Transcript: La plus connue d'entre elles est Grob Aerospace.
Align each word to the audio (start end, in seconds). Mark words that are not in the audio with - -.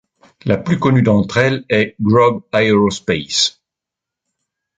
La 0.45 0.57
plus 0.57 0.79
connue 0.79 1.03
d'entre 1.03 1.37
elles 1.37 1.63
est 1.69 1.95
Grob 2.01 2.41
Aerospace. 2.53 3.61